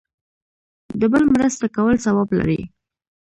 د 0.99 1.01
بل 1.11 1.23
مرسته 1.35 1.65
کول 1.75 1.95
ثواب 2.05 2.29
لري 2.39 2.61